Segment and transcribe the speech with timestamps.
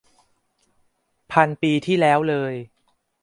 [1.31, 2.53] พันปีที่แล้วเลย